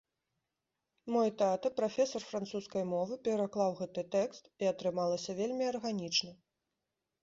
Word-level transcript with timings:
Мой 1.15 1.29
тата, 1.41 1.71
прафесар 1.81 2.25
французскай 2.31 2.87
мовы, 2.95 3.21
пераклаў 3.31 3.79
гэты 3.83 4.09
тэкст, 4.19 4.53
і 4.65 4.75
атрымалася 4.75 5.41
вельмі 5.45 5.73
арганічна. 5.75 6.39